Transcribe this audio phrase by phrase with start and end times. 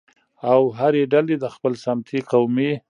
[0.51, 2.71] او هرې ډلې د خپل سمتي، قومي